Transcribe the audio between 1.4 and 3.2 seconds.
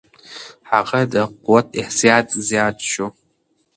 قوت احساس زیات شو.